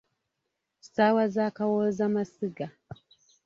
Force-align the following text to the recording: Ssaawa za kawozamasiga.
Ssaawa 0.85 1.23
za 1.35 1.45
kawozamasiga. 1.57 2.67